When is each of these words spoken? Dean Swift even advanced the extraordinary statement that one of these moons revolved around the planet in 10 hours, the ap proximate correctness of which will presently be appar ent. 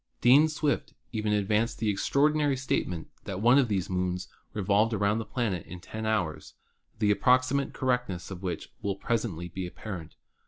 Dean 0.19 0.47
Swift 0.49 0.95
even 1.11 1.31
advanced 1.31 1.77
the 1.77 1.91
extraordinary 1.91 2.57
statement 2.57 3.09
that 3.25 3.39
one 3.39 3.59
of 3.59 3.67
these 3.67 3.87
moons 3.87 4.29
revolved 4.51 4.95
around 4.95 5.19
the 5.19 5.25
planet 5.25 5.63
in 5.67 5.79
10 5.79 6.07
hours, 6.07 6.55
the 6.97 7.11
ap 7.11 7.19
proximate 7.19 7.71
correctness 7.71 8.31
of 8.31 8.41
which 8.41 8.73
will 8.81 8.95
presently 8.95 9.47
be 9.47 9.69
appar 9.69 9.99
ent. 9.99 10.15